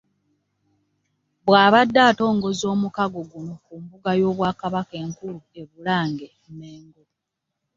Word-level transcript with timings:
Bw'abadde 1.45 1.99
atongoza 2.09 2.65
omukago 2.73 3.19
guno 3.31 3.53
ku 3.65 3.73
mbuga 3.81 4.11
y'Obwakabaka 4.19 4.93
enkulu 5.03 5.39
e 5.59 5.61
Bulange, 5.69 6.27
Mmengo 6.47 7.03